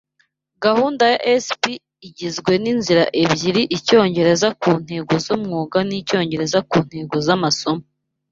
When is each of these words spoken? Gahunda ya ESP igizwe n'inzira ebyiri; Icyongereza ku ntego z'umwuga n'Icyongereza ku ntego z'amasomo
Gahunda 0.63 1.03
ya 1.13 1.19
ESP 1.33 1.63
igizwe 2.07 2.51
n'inzira 2.63 3.03
ebyiri; 3.21 3.61
Icyongereza 3.77 4.47
ku 4.61 4.69
ntego 4.81 5.13
z'umwuga 5.23 5.77
n'Icyongereza 5.87 6.59
ku 6.69 6.77
ntego 6.85 7.15
z'amasomo 7.27 7.83